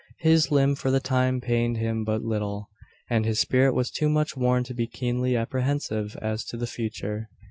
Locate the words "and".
3.07-3.23